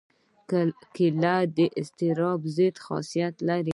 [0.95, 3.69] کېله د اضطراب ضد خاصیت لري.